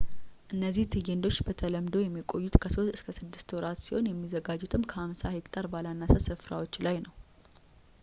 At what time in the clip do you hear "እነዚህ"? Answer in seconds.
0.53-0.85